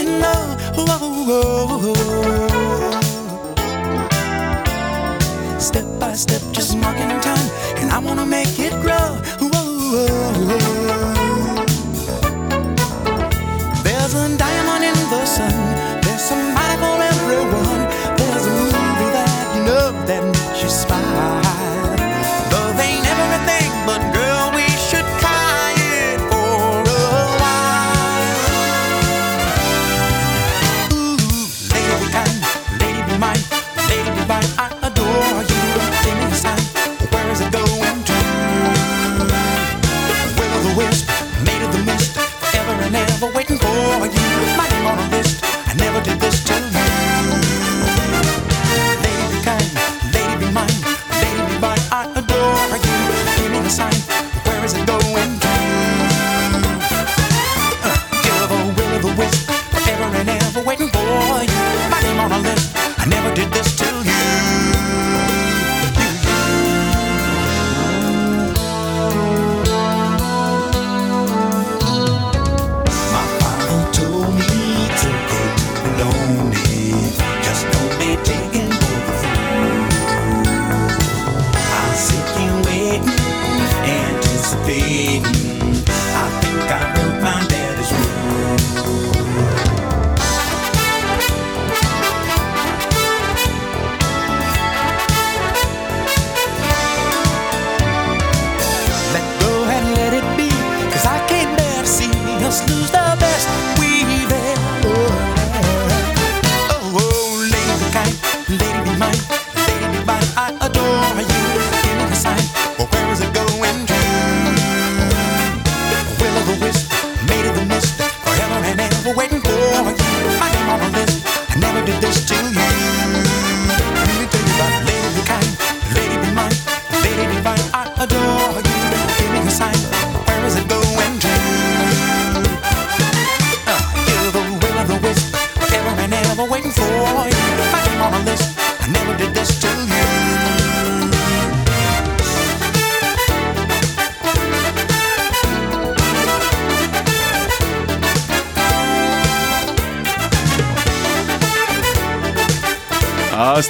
and 0.02 0.20
now. 0.20 0.42
Step 5.60 5.86
by 6.00 6.14
step, 6.14 6.42
just 6.52 6.78
marking 6.78 7.10
time, 7.22 7.48
and 7.78 7.92
I 7.92 8.00
wanna 8.00 8.26
make 8.26 8.60
it. 8.60 8.61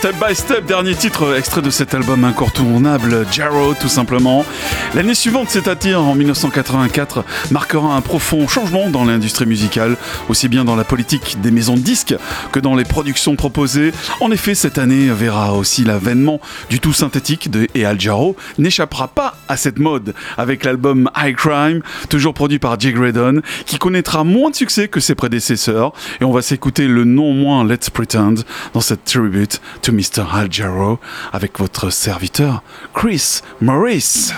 Step 0.01 0.15
by 0.15 0.33
Step, 0.35 0.65
dernier 0.65 0.95
titre 0.95 1.37
extrait 1.37 1.61
de 1.61 1.69
cet 1.69 1.93
album 1.93 2.23
incontournable, 2.23 3.27
Jarrow 3.31 3.75
tout 3.75 3.87
simplement. 3.87 4.43
L'année 4.93 5.15
suivante, 5.15 5.49
c'est-à-dire 5.49 6.01
en 6.01 6.15
1984, 6.15 7.23
marquera 7.49 7.95
un 7.95 8.01
profond 8.01 8.45
changement 8.49 8.89
dans 8.89 9.05
l'industrie 9.05 9.45
musicale, 9.45 9.95
aussi 10.27 10.49
bien 10.49 10.65
dans 10.65 10.75
la 10.75 10.83
politique 10.83 11.39
des 11.39 11.49
maisons 11.49 11.75
de 11.75 11.79
disques 11.81 12.13
que 12.51 12.59
dans 12.59 12.75
les 12.75 12.83
productions 12.83 13.37
proposées. 13.37 13.93
En 14.19 14.31
effet, 14.31 14.53
cette 14.53 14.77
année 14.77 15.07
verra 15.07 15.53
aussi 15.53 15.85
l'avènement 15.85 16.41
du 16.69 16.81
tout 16.81 16.91
synthétique 16.91 17.49
de, 17.49 17.67
et 17.73 17.85
Al 17.85 18.01
Jarreau 18.01 18.35
n'échappera 18.57 19.07
pas 19.07 19.37
à 19.47 19.55
cette 19.55 19.79
mode 19.79 20.13
avec 20.37 20.65
l'album 20.65 21.09
High 21.15 21.37
Crime, 21.37 21.81
toujours 22.09 22.33
produit 22.33 22.59
par 22.59 22.77
Jay 22.77 22.91
Graydon, 22.91 23.41
qui 23.65 23.77
connaîtra 23.77 24.25
moins 24.25 24.49
de 24.49 24.55
succès 24.55 24.89
que 24.89 24.99
ses 24.99 25.15
prédécesseurs. 25.15 25.93
Et 26.19 26.25
on 26.25 26.31
va 26.31 26.41
s'écouter 26.41 26.89
le 26.89 27.05
non 27.05 27.31
moins 27.31 27.63
Let's 27.63 27.89
Pretend 27.89 28.43
dans 28.73 28.81
cette 28.81 29.05
tribute 29.05 29.61
to 29.83 29.93
Mr. 29.93 30.25
Al 30.33 30.51
Jarreau 30.51 30.99
avec 31.31 31.59
votre 31.59 31.91
serviteur 31.91 32.61
Chris 32.93 33.39
Morris. 33.61 34.33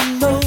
No. 0.00 0.39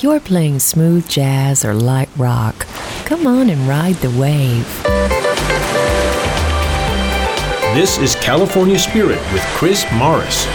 If 0.00 0.04
you're 0.04 0.18
playing 0.18 0.60
smooth 0.60 1.06
jazz 1.10 1.62
or 1.62 1.74
light 1.74 2.08
rock, 2.16 2.66
come 3.04 3.26
on 3.26 3.50
and 3.50 3.68
ride 3.68 3.96
the 3.96 4.08
wave. 4.18 4.66
This 7.74 7.98
is 7.98 8.14
California 8.14 8.78
Spirit 8.78 9.20
with 9.30 9.42
Chris 9.56 9.84
Morris. 9.92 10.46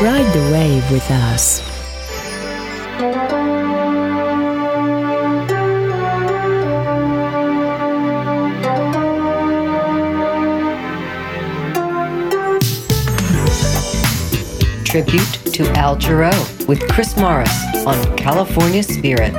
Ride 0.00 0.32
the 0.32 0.50
wave 0.50 0.90
with 0.90 1.10
us. 1.10 1.67
tribute 15.02 15.54
to 15.54 15.64
Al 15.76 15.96
Jarreau 15.96 16.66
with 16.66 16.80
Chris 16.88 17.16
Morris 17.16 17.52
on 17.86 18.16
California 18.16 18.82
Spirit. 18.82 19.32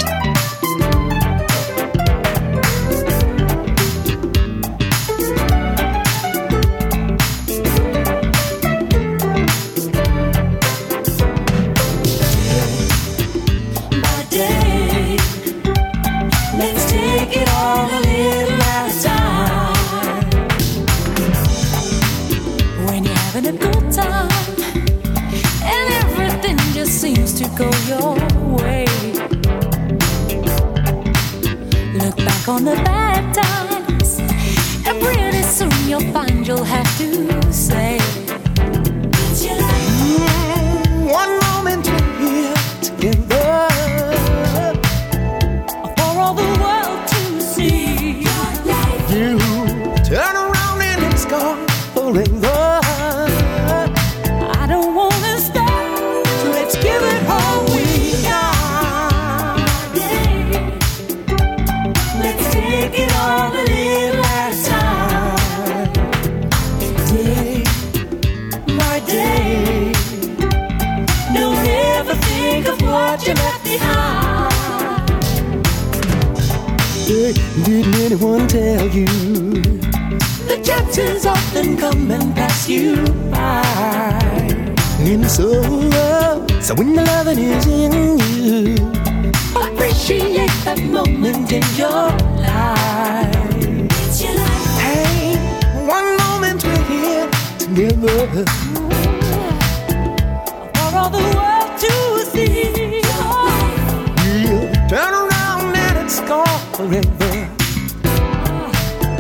forever. 106.80 107.50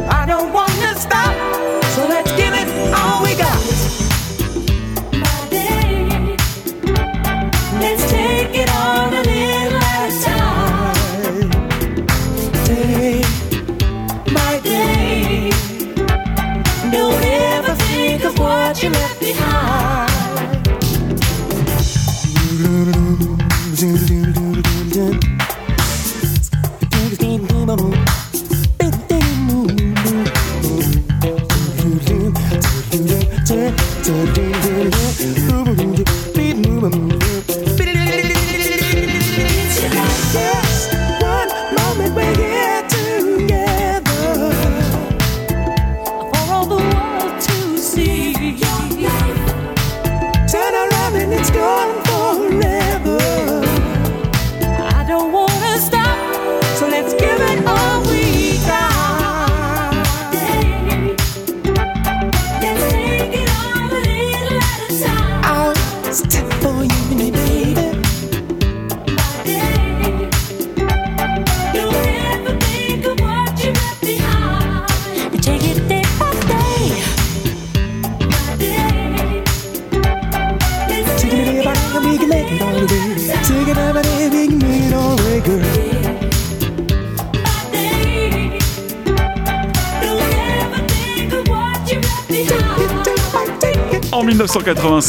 I 0.10 0.26
don't 0.26 0.54
wanna 0.54 0.96
stop. 0.96 1.39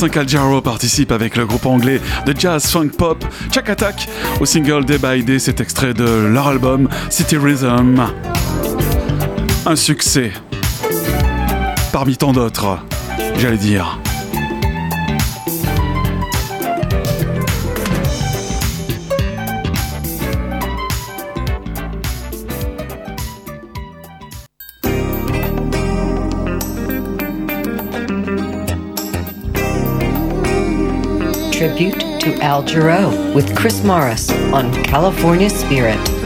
1985, 0.00 0.16
Al 0.16 0.28
Jarreau 0.28 0.60
participe 0.62 1.12
avec 1.12 1.36
le 1.36 1.44
groupe 1.46 1.66
anglais 1.66 2.00
de 2.24 2.34
jazz 2.38 2.66
funk 2.66 2.90
pop 2.96 3.22
Chuck 3.52 3.68
Attack 3.68 4.08
au 4.40 4.46
single 4.46 4.84
Day 4.84 4.98
by 4.98 5.22
Day, 5.22 5.38
cet 5.38 5.60
extrait 5.60 5.92
de 5.92 6.04
leur 6.04 6.48
album 6.48 6.88
City 7.10 7.36
Rhythm. 7.36 8.06
Un 9.66 9.76
succès 9.76 10.32
parmi 11.92 12.16
tant 12.16 12.32
d'autres, 12.32 12.78
j'allais 13.36 13.58
dire. 13.58 13.98
Tribute 31.60 32.00
to 32.20 32.32
Al 32.40 32.62
Jarreau 32.62 33.34
with 33.34 33.54
Chris 33.54 33.84
Morris 33.84 34.32
on 34.50 34.72
California 34.82 35.50
Spirit. 35.50 36.19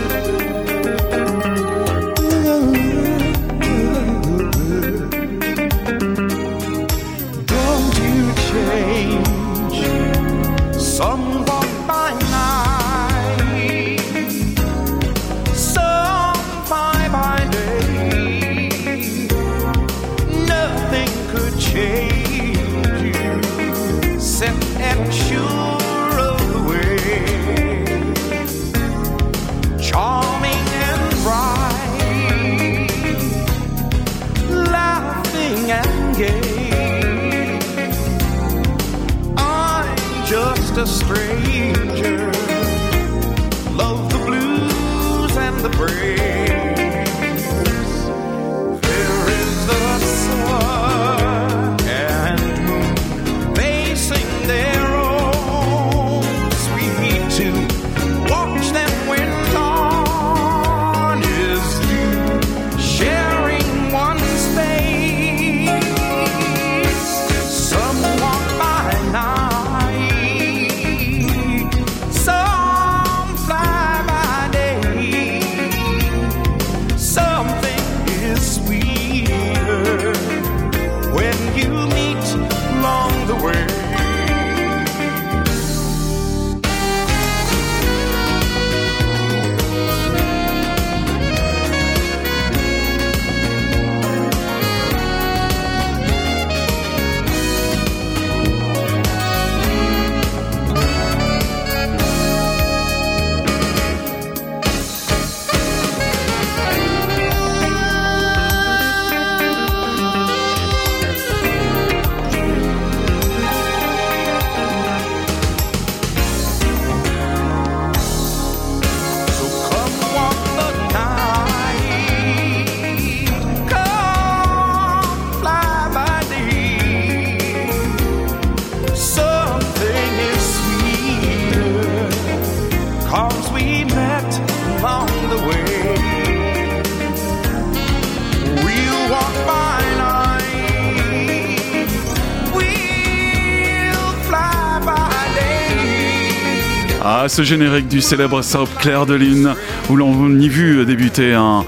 Ce 147.35 147.43
générique 147.43 147.89
du 147.89 148.01
célèbre 148.01 148.43
soap 148.43 148.68
Claire 148.78 149.07
de 149.07 149.14
Lune, 149.14 149.55
où 149.91 149.97
l'on 149.97 150.39
y 150.39 150.49
vu 150.49 150.87
débuter 150.87 151.35
un, 151.35 151.64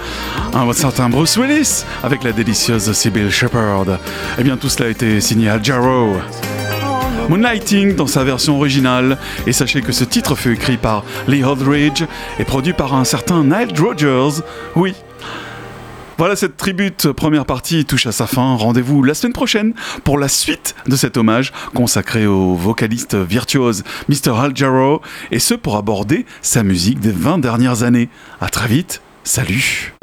certain 0.72 1.08
Bruce 1.08 1.36
Willis 1.36 1.82
avec 2.04 2.22
la 2.22 2.30
délicieuse 2.30 2.92
Sybil 2.92 3.30
Shepherd. 3.30 3.98
Eh 4.38 4.44
bien, 4.44 4.56
tout 4.56 4.68
cela 4.68 4.86
a 4.86 4.90
été 4.90 5.20
signé 5.20 5.48
Al 5.48 5.64
Jarreau. 5.64 6.18
Moonlighting 7.28 7.96
dans 7.96 8.06
sa 8.06 8.22
version 8.22 8.56
originale, 8.58 9.18
et 9.48 9.52
sachez 9.52 9.82
que 9.82 9.90
ce 9.90 10.04
titre 10.04 10.36
fut 10.36 10.52
écrit 10.52 10.76
par 10.76 11.02
Lee 11.26 11.42
Holdridge 11.42 12.04
et 12.38 12.44
produit 12.44 12.72
par 12.72 12.94
un 12.94 13.02
certain 13.02 13.42
Nile 13.42 13.74
Rodgers. 13.76 14.42
Oui, 14.76 14.94
voilà, 16.18 16.36
cette 16.36 16.56
tribute 16.56 17.12
première 17.12 17.44
partie 17.44 17.84
touche 17.84 18.06
à 18.06 18.12
sa 18.12 18.26
fin. 18.26 18.54
Rendez-vous 18.54 19.02
la 19.02 19.14
semaine 19.14 19.32
prochaine 19.32 19.74
pour 20.04 20.18
la 20.18 20.28
suite 20.28 20.74
de 20.86 20.96
cet 20.96 21.16
hommage 21.16 21.52
consacré 21.74 22.26
au 22.26 22.54
vocaliste 22.54 23.14
virtuose 23.14 23.84
Mr. 24.08 24.32
Al 24.38 24.56
Jarreau, 24.56 25.02
et 25.30 25.38
ce 25.38 25.54
pour 25.54 25.76
aborder 25.76 26.26
sa 26.42 26.62
musique 26.62 27.00
des 27.00 27.12
20 27.12 27.38
dernières 27.38 27.82
années. 27.82 28.08
À 28.40 28.48
très 28.48 28.68
vite, 28.68 29.02
salut 29.24 29.94